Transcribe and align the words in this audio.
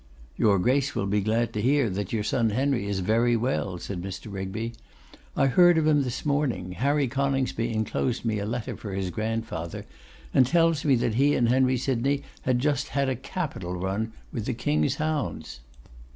'Your 0.35 0.57
Grace 0.57 0.95
will 0.95 1.05
be 1.05 1.21
glad 1.21 1.53
to 1.53 1.61
hear 1.61 1.87
that 1.87 2.11
your 2.11 2.23
son 2.23 2.49
Henry 2.49 2.87
is 2.87 3.01
very 3.01 3.35
well,' 3.37 3.77
said 3.77 4.01
Mr. 4.01 4.33
Rigby; 4.33 4.73
'I 5.37 5.45
heard 5.45 5.77
of 5.77 5.85
him 5.85 6.01
this 6.01 6.25
morning. 6.25 6.71
Harry 6.71 7.07
Coningsby 7.07 7.71
enclosed 7.71 8.25
me 8.25 8.39
a 8.39 8.45
letter 8.47 8.75
for 8.75 8.93
his 8.93 9.11
grandfather, 9.11 9.85
and 10.33 10.47
tells 10.47 10.83
me 10.83 10.95
that 10.95 11.13
he 11.13 11.35
and 11.35 11.49
Henry 11.49 11.77
Sydney 11.77 12.23
had 12.41 12.57
just 12.57 12.87
had 12.87 13.09
a 13.09 13.15
capital 13.15 13.75
run 13.75 14.11
with 14.33 14.45
the 14.45 14.55
King's 14.55 14.95
hounds. 14.95 15.59